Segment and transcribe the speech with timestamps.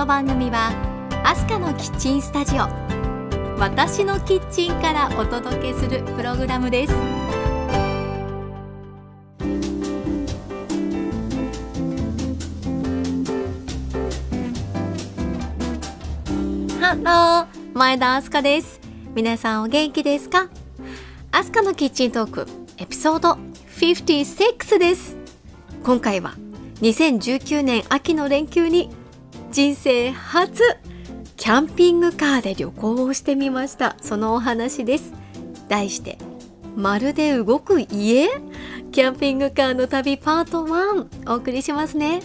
[0.00, 0.72] この番組は
[1.26, 2.60] アスカのキッチンスタジオ
[3.58, 6.94] 私のキッチンからお届けするプログラムです。
[16.80, 18.80] ハロー前田アスカです。
[19.14, 20.48] 皆さんお元気ですか？
[21.30, 22.46] アスカのキッチントーク
[22.78, 23.36] エピソード
[23.78, 25.18] 56です。
[25.84, 26.36] 今回は
[26.80, 28.98] 2019年秋の連休に
[29.50, 30.62] 人生初
[31.36, 33.96] キャンピングカーで旅行をしてみました。
[34.00, 35.12] そのお話です。
[35.68, 36.18] 題して
[36.76, 38.28] まるで動く家？
[38.92, 42.22] キャンピングカーの旅パート1お送りしますね。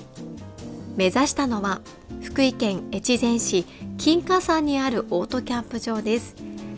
[0.96, 1.82] 目指したのは
[2.22, 3.66] 福井県越前市
[3.98, 6.36] 金華山にあるオートキャンプ場です。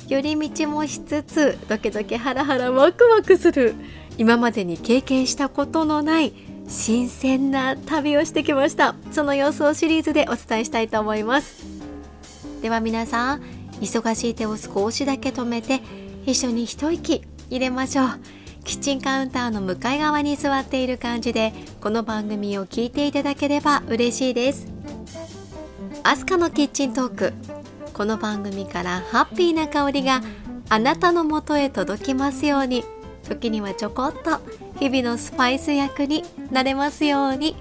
[0.08, 3.76] 寄り道もしつつドキドキハラハラワクワクする。
[4.18, 6.34] 今までに経験したことのない
[6.68, 8.96] 新鮮な旅をしてきました。
[9.12, 11.66] その様子をシリーズでお伝えしたいと思います。
[12.62, 13.42] では皆さん
[13.82, 15.82] 忙しい手を少しだけ止めて
[16.26, 18.08] 一緒に一息入れましょう。
[18.66, 24.68] キッチンカウンターの向かい側に座っている感じでこの番組を聞いていただければ嬉しいです。
[26.04, 27.34] アスカのキッチントーク。
[27.94, 30.22] この番組からハッピーな香りが
[30.70, 32.84] あなたのもとへ届きますように。
[33.28, 34.40] 時にはちょこっと
[34.80, 37.56] 日々のスパイス役になれますように。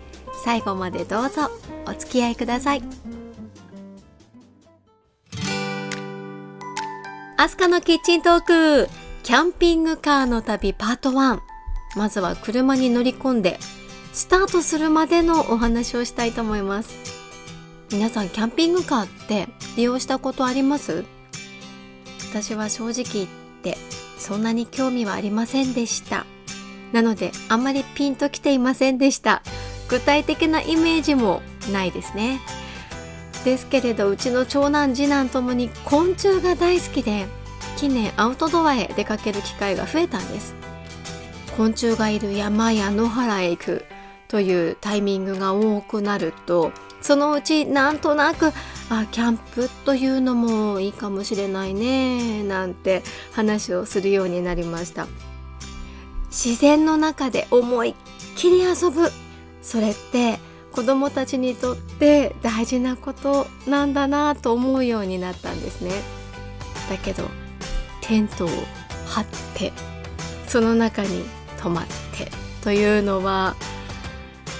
[0.44, 1.50] 最後までどうぞ
[1.86, 2.82] お付き合いください。
[7.38, 8.88] アスカのキッチントーク
[9.22, 11.40] キャンピングカーの旅パート1
[11.96, 13.58] まずは車に乗り込んで
[14.12, 16.96] スタートするまでのお話をしたいと思います。
[17.90, 21.04] 皆さんキャンピングカーって利用したことあります？
[22.30, 23.28] 私は正直言っ
[23.62, 23.78] て
[24.18, 26.26] そんなに興味はありませんでした。
[26.92, 29.42] なのであんまりピンときていませんでした。
[29.88, 31.42] 具体的なイメージも
[31.72, 32.40] ないですね。
[33.44, 37.26] ですけれどうちの長男次男ともに昆虫が大好きで
[37.76, 40.54] 近年アウトドアへ出かける機会が増えたんです。
[41.56, 43.84] 昆虫がいる山や野原へ行く
[44.28, 48.52] というタイミングが多くなるとそのうちなんとなく
[48.90, 55.06] あキャンプというのもいいかもしれないねなんて話をするようになりました。
[56.30, 57.94] 自然の中で思いっ
[58.36, 59.10] きり遊ぶ。
[59.62, 60.38] それって
[60.72, 65.90] 子供たちにとって大事なことなんだなと思うようになったんですね。
[66.90, 67.24] だけど
[68.00, 68.48] テントを
[69.06, 69.72] 張って
[70.46, 71.24] その中に
[71.58, 71.86] 泊まっ
[72.16, 72.30] て
[72.62, 73.56] というのは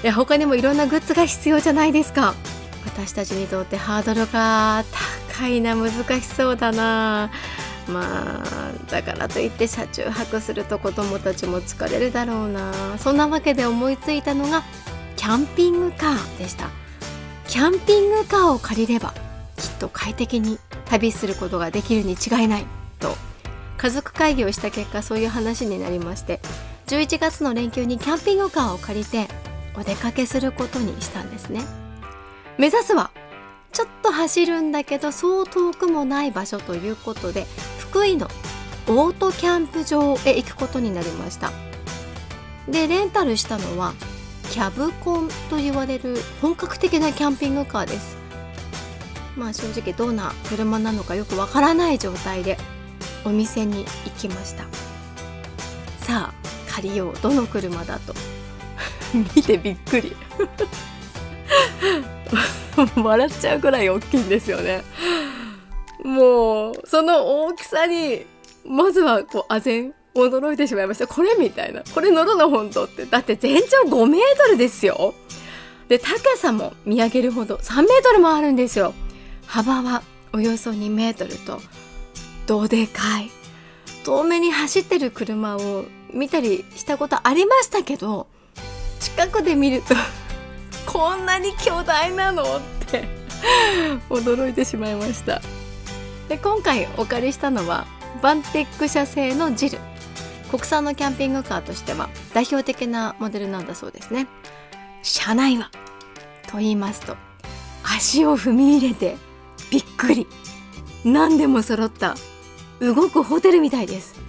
[0.03, 2.35] いや他にもいろんなグッズが必要じゃないですか。
[2.85, 4.85] 私たちにとってハードルが
[5.29, 7.31] 高いな難しそうだな。
[7.89, 12.99] まあだからといって車中泊すると子供たちも疲れるだろうな。
[12.99, 14.63] そんなわけで思いついたのが
[15.17, 16.69] キャンピングカーでした。
[17.49, 19.15] キャンピングカーを借りれば
[19.57, 22.67] きっと快適に旅することができるに違いない。
[22.99, 23.15] と
[23.77, 26.41] 家族会議をした結果そういう話になりまして
[26.87, 29.29] 11月の連休にキャンピングカーを借りて
[29.79, 31.63] お出かけすることにしたんですね。
[32.59, 33.11] 目指すは
[33.73, 37.47] ちょっと走るんだけどそう遠くもない場所ということで
[37.97, 38.29] 福井の
[38.89, 41.51] オートキャンプ場へ行くことになりました。
[42.69, 43.95] でレンタルしたのは
[44.51, 48.19] キャブコンと言われる本格的なキャンピングカーです。
[49.35, 52.59] まあ正直どんな車なのかよくわからない状態で
[53.25, 54.65] お店に行きました。
[56.05, 56.35] さあ
[56.71, 58.15] 借りようどの車だと。
[59.35, 60.15] 見てびっくり。
[62.95, 64.85] 笑っちゃうくらい大きいんですよね。
[66.07, 68.25] もうその大きさに
[68.65, 71.07] まずはこうあぜん驚いてしまいました。
[71.07, 71.83] これみたいな。
[71.95, 75.15] これ乗るの本当ってだって全長5メートルですよ。
[75.89, 78.95] で高さも見上げるほど3メートルもあるんですよ。
[79.47, 81.61] 幅はおよそ2メートルと
[82.47, 83.31] どでかい。
[84.05, 88.29] 遠目に走ってる車を見たりしたことありましたけど
[89.01, 89.97] 近くで見ると
[90.87, 93.09] こんなに巨大なのって
[94.09, 95.43] 驚いてしまいました。
[96.29, 97.87] で今回お借りしたのは
[98.23, 99.79] バンテック社製のジル。
[100.51, 104.27] 国産のキャンピングカーとしては代表的なモデルなんだそうですね。
[105.03, 105.71] 車内は
[106.49, 107.17] と言いますと
[107.85, 109.17] 足を踏み入れて
[109.71, 110.27] びっくり。
[111.05, 112.17] 何でも揃った
[112.81, 114.27] 動くホテルみたいです。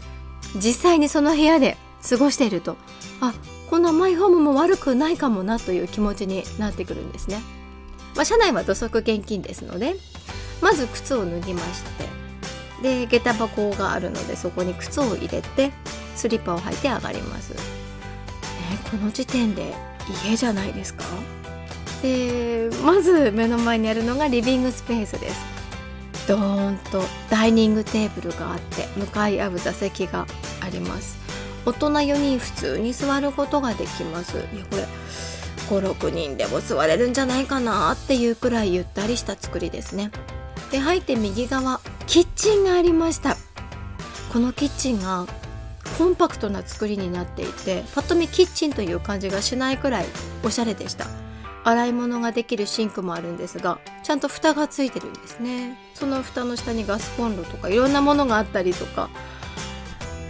[0.56, 1.78] 実際にその部屋で
[2.08, 2.78] 過ごしていると
[3.22, 3.34] あ
[3.70, 7.42] このマイホームも悪くないかもなという気持ちになってくるんですね、
[8.16, 9.96] まあ、車内は土足厳禁ですので
[10.62, 11.84] まず靴を脱ぎまし
[12.82, 15.72] てで下駄箱があるのでそこに靴を入れて
[16.16, 17.60] スリッパを履いて上がります、ね、
[18.92, 19.74] この時点で
[20.26, 21.04] 家じゃないですか？
[22.02, 25.58] でまず目の前にあるのがリビングスペースです。
[26.28, 30.28] ドーンとダイニングテーブルがあって向かい合う座席が
[30.62, 31.18] あります。
[31.66, 34.38] 大人4人普通に座ることができます。
[34.54, 34.88] いやこれ
[35.70, 40.12] 56人でも座れるんじゃないかなっていうくらいゆったりした作りですね
[40.72, 41.80] で入って右側。
[42.08, 43.38] キッチンがありました。
[44.32, 45.26] このキッチンが
[45.98, 50.06] コンパクトな作りになっていてパッと見キッチンという感じがしないくらい
[50.44, 51.08] おしゃれでした。
[51.64, 55.78] 洗い物ができるシンクもあるんですがちゃんと蓋がついてるんですね。
[55.96, 59.10] その蓋の下にガスコンロとかいろんなものがあったりとか。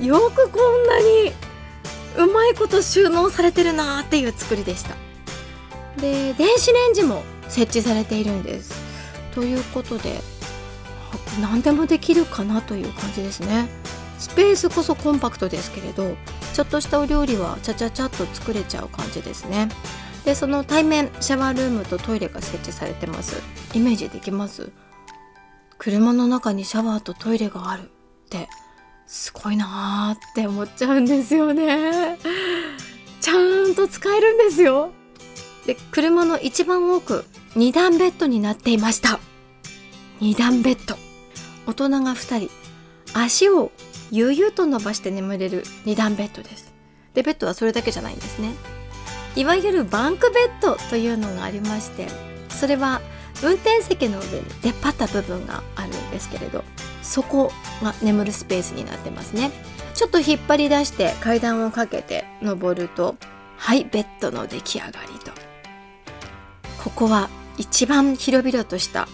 [0.02, 1.32] よくこんなに
[2.18, 4.96] うまいこと収納されてるなーっていう作りでした。
[6.00, 8.77] で電子レンジも設置されているんです。
[9.38, 10.20] ということで
[11.40, 13.68] 何でもできるかなという感じですね。
[14.18, 16.16] スペースこそコンパクトですけれど
[16.56, 19.70] ちょっとしたお料理はちゃちゃちゃっと作れちゃう感じですね。
[20.26, 23.40] でその対面シャワールームとトイレが設置されてます。
[23.76, 24.72] イメージできます？
[25.78, 27.86] 車の中にシャワーとトイレがあるっ
[28.30, 28.50] て
[29.06, 32.18] すごいなーって思っちゃうんですよね。
[33.22, 34.90] ちゃんと使えるんですよ。
[35.68, 37.24] で車の一番奥
[37.56, 39.20] 2段ベッドになっていました。
[40.22, 40.98] 2段ベッド。
[41.68, 42.50] 大人が2人。
[43.14, 43.72] 足を
[44.12, 46.74] 悠々と伸ばして眠れる2段ベッドです。
[47.14, 48.54] でベッドはそれだけじゃないんですね。
[49.36, 52.08] いわゆるバンクベッドというのがありまして
[52.50, 53.02] それは
[53.44, 56.64] 運転席の上に出っ張った部分があるんですけれど
[57.04, 57.52] そこ
[57.84, 59.52] が眠るスペースになってますね。
[59.94, 63.16] ちょっと引っ張り出して階段をかけて登ると
[63.58, 65.32] はいベッドの出来上がりと。
[66.84, 69.08] ここは一番広々とした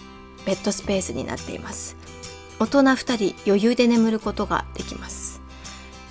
[0.46, 1.96] ベッドスペースになっています。
[2.58, 5.40] 大人2人余裕で眠ることができます。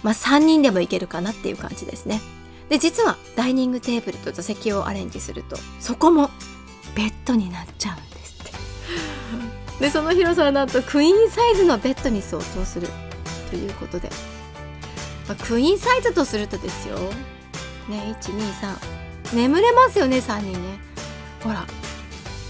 [0.03, 2.21] まあ3人でもいけるかなっていう感じですね。
[2.69, 6.29] で実はダイニングテーブルと座席をアレンジするとそこも
[6.95, 8.51] ベッドになっちゃうんですって。
[9.85, 12.87] でその広さはなんとクイーンサイズのベッドに相当する
[13.49, 14.09] ということで、
[15.27, 16.97] まあ、クイーンサイズとするとですよ。
[17.89, 20.79] ね123眠れますよね3人ね。
[21.43, 21.65] ほら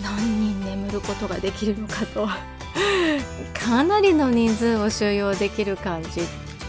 [0.04, 2.28] 何人眠ることができるのかと。
[3.60, 6.24] かなりの人数を収容できる感じっ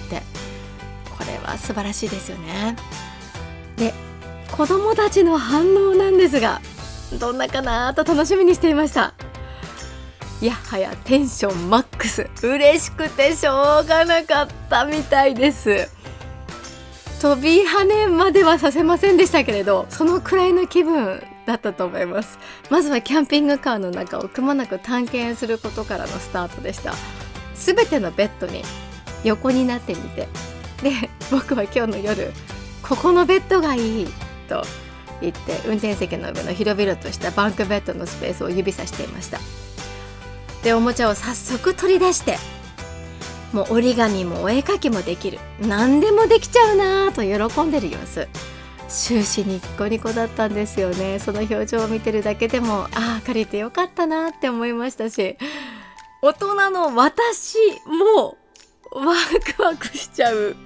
[0.09, 0.23] て。
[1.19, 2.77] これは素晴らしいですよね。
[3.77, 3.93] で
[4.53, 6.61] 子供たちの反応なんですが
[7.19, 9.15] どんなかなと楽しみにしていました。
[10.41, 12.29] いやはやテンションマックス。
[12.43, 15.89] 嬉しくてしょうがなかったみたいです。
[17.25, 22.39] 飛び跳ねまではさせませんでしたけれどそのくらいの気分だったと思います。
[22.71, 26.95] まずはキャンピングカーの中をくまなく探検することからのスタートでした。
[27.55, 28.63] 全てのベッドに
[29.23, 30.29] 横になってみて。
[30.83, 32.33] で僕は今日の夜
[32.83, 34.07] ここのベッドがいい
[34.49, 34.63] と
[35.23, 39.39] 言って運転席の上の広々としたバンクベッドのスペースを指さしていました。
[40.63, 42.39] でおもちゃを早速取り出して
[43.53, 45.39] もう折り紙もお絵かきもできる。
[45.61, 48.29] 何でもできちゃうなと喜んでる様子。
[48.95, 51.19] 終始ニッコニコだったんですよね。
[51.19, 55.37] その表情を見てるだけでもああ借りてよかったなって思いましたし。
[56.23, 58.39] 大人の私も
[58.91, 59.15] ワ
[59.55, 60.57] クワクしちゃう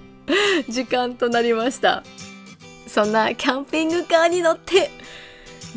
[0.68, 2.04] 時間となりました。
[2.86, 4.88] そんなキャンピングカーに乗って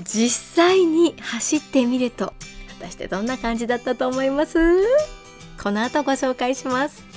[0.04, 0.30] 実
[0.64, 2.34] 際に走ってみると果
[2.82, 4.60] たしてどんな感じだったと思います？
[5.62, 7.11] この後ご紹介します。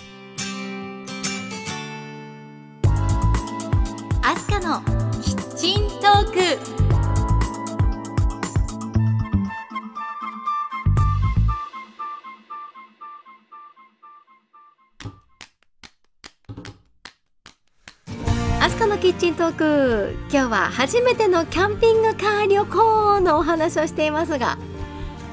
[19.45, 24.57] のキッチントーク今日は初めてのキャンピングカー旅行のお話をしていますが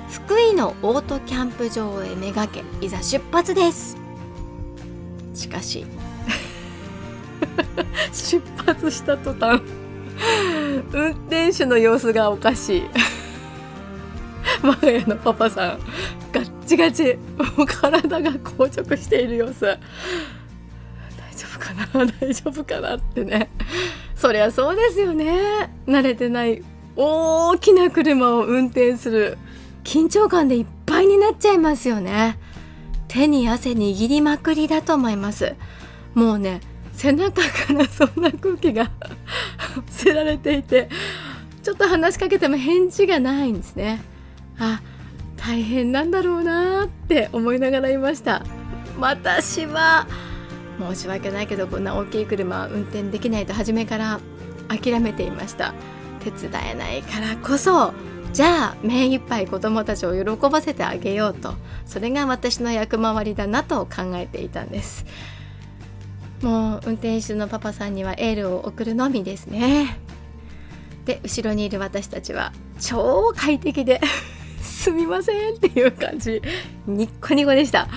[0.09, 3.95] 福井のオートキャンプ場へめがけいざ出発です。
[5.33, 5.85] しかし
[8.11, 9.61] 出発した途端
[10.91, 12.83] 運転手の様子がおかしい。
[14.61, 15.79] 我が家のパパさん
[16.33, 17.17] ガッチガチ
[17.57, 19.79] もう体が硬直している様子。
[21.41, 23.49] 丈夫かな大丈夫かなってね。
[24.15, 25.71] そりゃそうですよね。
[25.87, 26.63] 慣れてない
[26.95, 29.37] 大きな車を運転する
[29.83, 32.37] 緊張感でいっぱいになっちゃいますよね。
[33.07, 35.55] 手に汗握りまくりだと思います。
[36.13, 36.61] もうね
[36.93, 38.91] 背中からそんな空気が
[39.89, 40.89] せられていて
[41.63, 44.01] ちょっと話しかけても返事がないんですね。
[44.59, 44.81] あ
[45.37, 48.43] 大変なんだろうなって思いながらいました。
[48.99, 50.05] 私は
[50.81, 54.19] 申し訳ないけどこんな大きい車運転できないと初めから
[54.67, 55.73] 諦めていました。
[56.23, 57.93] 手伝えないからこそ
[58.33, 61.53] じゃあ目いっぱい子どもたちを喜ばせてあげようと。
[61.85, 65.05] それが私の役回りだなと考えていたんです。
[66.41, 69.97] もう運転手のパパさんにはエールを送るのみですね。
[71.05, 73.99] で後ろにいる私たちは超快適で
[74.61, 76.41] すみませんっていう感じ。
[76.87, 77.87] ニッコニコでした。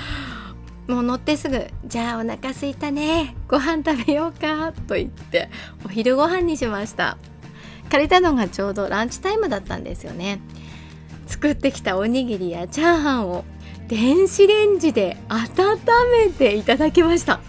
[0.87, 3.35] もう乗ってすぐ「じゃあお腹すいたね。
[3.49, 5.49] ご飯食べようか」と言って
[5.85, 7.17] お昼ご飯にしました。
[7.91, 10.41] 借りたのがちょうどランチタイムだったんですよね。
[11.26, 13.45] 作ってきたおにぎりやチャーハンを
[13.88, 15.79] 電子レンジで温
[16.26, 17.41] めていただきました。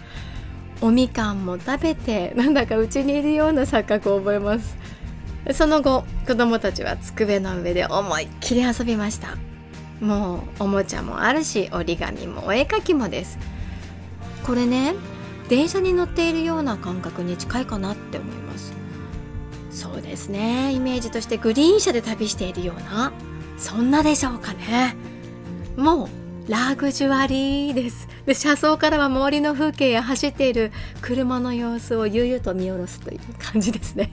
[0.80, 4.76] おみかんも食べてなんだかうちにいるような錯覚を覚えます。
[5.52, 9.36] その後子供たちは机の上で思いっきり遊びました。
[10.00, 13.38] もうおもちゃもあるし折り紙もお絵かきもです。
[14.44, 14.94] これね
[15.48, 18.74] 電車に乗っているような感覚に近いかなって思います。
[19.70, 20.72] そうですね。
[20.72, 23.12] イメージとしてグリーン車で旅しているような
[23.58, 24.96] そんなでしょうかね。
[25.76, 26.08] もう
[26.50, 28.08] ラグジュアリーです。
[28.24, 34.10] で車窓からは周りの風景や走っている車の様子を悠々と見下ろすという感じですね。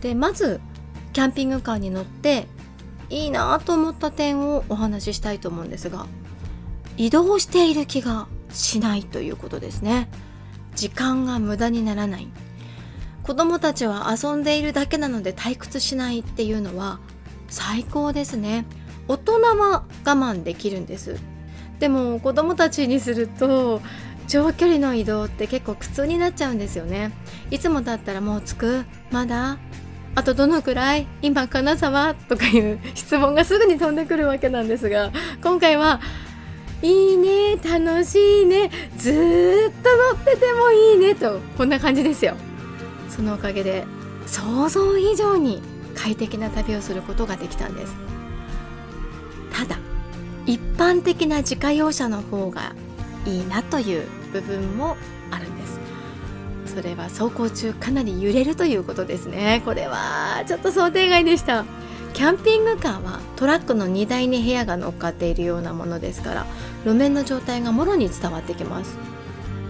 [0.00, 0.60] でまず
[1.12, 2.46] キャンピングカーに乗って
[3.14, 6.06] いいなと思った点をお話ししたいと思うんですが
[6.96, 10.08] 移動している気がしないということですね。
[10.74, 12.28] 時間が無駄にならない。
[13.22, 17.00] 子供たちは遊んでいるだけなので退屈しないっていうのは
[17.48, 18.66] 最高ですね。
[19.08, 21.16] 大人は我慢できるんです。
[21.78, 23.80] でも子供たちにすると
[24.28, 27.12] 長距離の移動って結構苦痛になっちゃうんですよね。
[27.50, 28.84] いつもだったらもう着く。
[29.10, 29.58] まだ
[30.14, 31.06] あとどのくらい？
[31.22, 35.10] 今金沢とかいう質問がすぐに飛んでくるわけなんですが
[35.42, 36.00] 今回は
[36.82, 42.36] いいね楽しいねずっと乗っててもいいねとこんな感じですよ。
[43.08, 43.84] そのおかげで
[44.26, 45.62] 想像以上に
[45.94, 47.94] 快適な旅をすることができたんです。
[49.52, 49.78] ただ
[50.46, 52.74] 一般的な自家用車の方が
[53.24, 54.96] いいなという部分も
[56.74, 59.62] それは走行中かなり揺れるということですね。
[59.64, 61.64] これはちょっと想定外でした。
[62.12, 66.46] キャンピングカーはトラックの荷台に部屋が乗っかっているようなものですから
[66.84, 68.96] 路面の状態がもろに伝わってきます。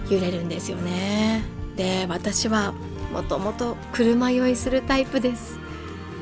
[0.09, 1.43] 揺れるんですよね。
[1.75, 2.73] で私は
[3.11, 5.59] もともと車酔いするタイプです。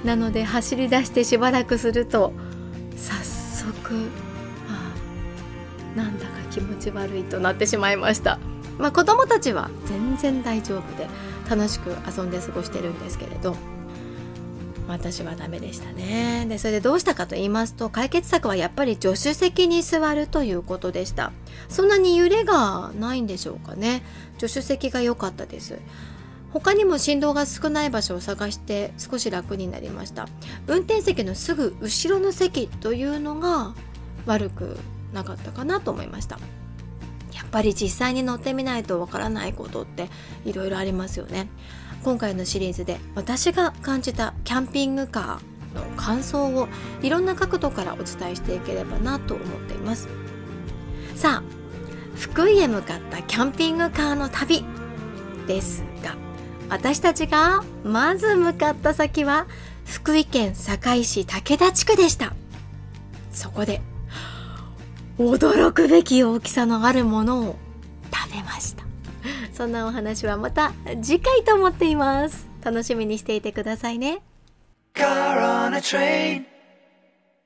[0.03, 2.33] なので走り出してしばらくすると
[2.97, 3.95] 早速、
[4.69, 4.91] あ
[5.93, 8.39] あ、なんだか気持ち悪いとなってしまいました。
[8.77, 11.07] まあ、子供たちは全然大丈夫で
[11.49, 13.55] 楽しく遊んで過ごしてるんですけれど。
[14.87, 16.45] 私はダメでしたね。
[16.47, 21.31] でそれでどうしたかと言いますと解決策はやっぱり助手席に座るということでした。
[21.69, 24.03] そんなに揺れがないんでしょうかね。
[24.39, 25.79] 助手席が良かったです。
[26.51, 30.27] 他にも振動が少ない場所を探して少し楽になりました。
[30.67, 33.73] 運転席のすぐ後ろの席というのが
[34.25, 34.77] 悪く
[35.13, 36.39] なかったかなと思いました。
[37.33, 40.09] やっぱり実際に乗ってみないとわからないことって
[40.45, 41.47] いろいろありますよね。
[42.03, 46.67] 今回のシリーズで私が感じたキャンピングカーの感想を
[47.01, 50.09] いろんな角度からお伝えしていければなと思っています。
[51.15, 51.63] さあ
[52.15, 54.63] 福井へ向かったキャンピングカーの旅
[55.47, 56.15] ですが
[56.69, 59.47] 私たちがまず向かった先は
[59.85, 62.33] 福井県坂市武田地区でした。
[63.31, 63.81] そこで
[65.17, 67.55] 驚くべき大きさのあるものを
[68.11, 68.83] 食べました
[69.53, 74.21] そんなお話はまた次回と思っています楽しみにしていてくださいね
[74.95, 76.45] Car on a train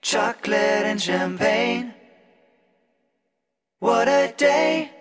[0.01, 1.93] Chocolate and champagne
[3.79, 4.91] What a day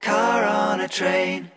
[0.00, 1.50] Car on a train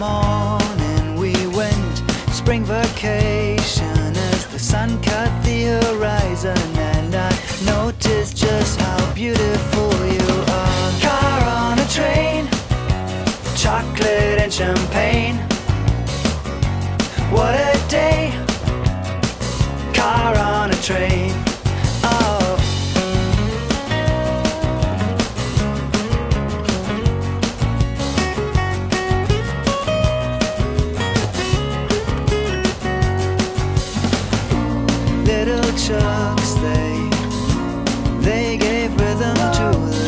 [0.00, 1.96] morning we went
[2.32, 6.56] spring vacation as the sun cut the horizon
[6.94, 7.30] and I
[7.66, 10.26] noticed just how beautiful you
[10.60, 10.90] are.
[11.02, 12.48] Car on a train,
[13.54, 15.36] chocolate and champagne.
[17.30, 18.32] What a day!
[19.92, 21.29] Car on a train.
[35.76, 37.08] Chucks, they
[38.20, 39.99] they gave rhythm to the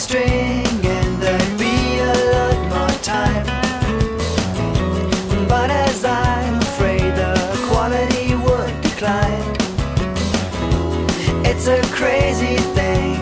[0.00, 0.66] string
[0.96, 3.44] and there'd be a lot more time.
[5.46, 7.34] But as I'm afraid the
[7.68, 9.44] quality would decline.
[11.44, 13.16] It's a crazy thing,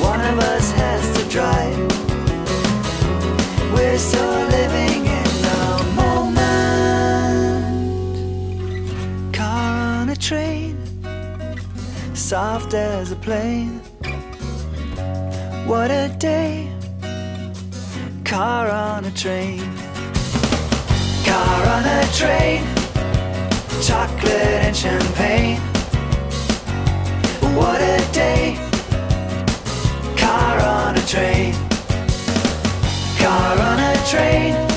[0.00, 1.78] one of us has to drive.
[3.72, 4.24] We're so
[4.56, 5.62] living in the
[6.00, 6.46] moment.
[9.32, 10.76] Car on a train,
[12.12, 13.73] soft as a plane
[15.74, 16.70] what a day,
[18.24, 19.58] car on a train.
[21.26, 22.62] Car on a train,
[23.82, 25.58] chocolate and champagne.
[27.58, 28.56] What a day,
[30.16, 31.52] car on a train.
[33.18, 34.73] Car on a train,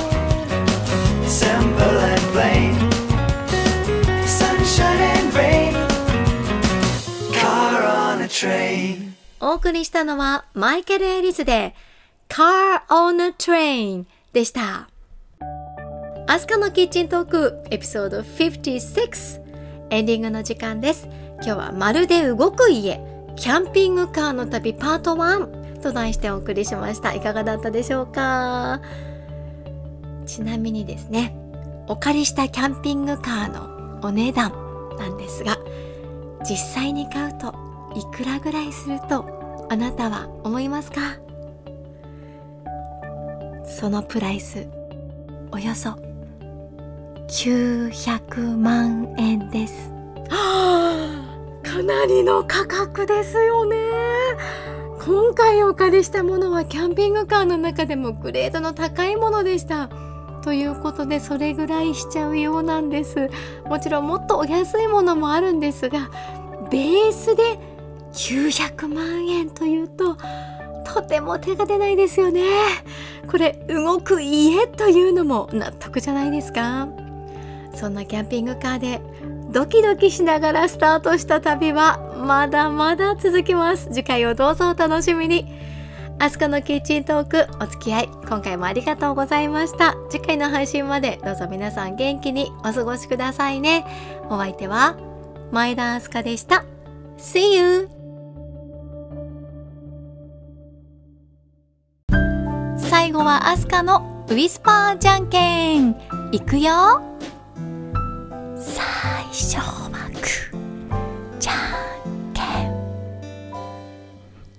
[9.40, 11.74] お送りしたのはマイケル・エリスで
[12.28, 14.88] Car on a Train でした。
[16.26, 19.40] アスカのキッチントークエピソード56
[19.90, 21.08] エンディングの時間です。
[21.36, 23.00] 今日はまるで動く家
[23.36, 27.14] キャンピングカーの旅パート1と題してお送りしました。
[27.14, 28.80] いかがだったでしょうか？
[30.26, 31.34] ちなみにですね、
[31.86, 34.52] お借りしたキャンピングカーのお値段
[34.98, 35.56] なんですが、
[36.42, 37.54] 実際に買うと
[37.98, 41.00] いくらぐらいするとあなたは思いますか？
[43.66, 44.68] そのプライス
[45.50, 45.90] およそ
[47.28, 49.90] 900万円です。
[50.30, 50.94] は
[51.64, 53.76] あかなりの価格ですよね。
[55.04, 59.90] 今回お借りしたものはキャンピングカーの中でもグレードの高いものでした。
[60.44, 63.28] ということでそれぐらいしちゃうようなんです。
[63.66, 66.10] もちろんもっとお安いものもあるんですが
[66.70, 67.67] ベースで
[68.18, 70.16] 900万円というと
[70.84, 72.42] とても手が出ないですよね。
[73.30, 76.88] これ動く家というのも納得じゃないですか。
[77.74, 79.00] そんなキャンピングカーで
[79.50, 83.88] ドキドキしながらスタートした旅はまだまだ続きます。
[83.92, 85.46] 次回をどうぞお楽しみに。
[86.20, 89.94] アスカのキッチントークお付き合い今回もありがとうございました。
[90.10, 93.84] 次回の配信までどうぞ皆さん元気にお過ごしくださいね。
[94.28, 94.96] お相手は
[95.52, 96.64] 前田アスカでした。
[97.18, 97.97] See you!
[103.08, 105.96] 最後はアスカのウィスパーじゃんけん。
[106.30, 107.00] いくよ。
[108.54, 111.52] 最初はグーじゃ
[112.06, 112.44] んけん。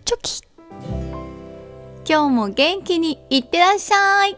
[0.03, 0.41] チョキ。
[2.11, 4.35] 今日も元気にいってらっしゃい。